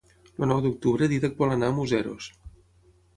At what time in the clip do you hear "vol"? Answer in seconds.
1.41-1.53